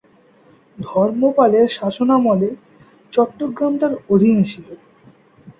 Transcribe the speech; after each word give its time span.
ধর্মপালের 0.77 1.67
শাসনামলে 1.77 2.49
চট্টগ্রাম 3.13 3.73
তার 3.81 3.93
অধীনে 4.09 4.43
ছিল। 4.51 4.67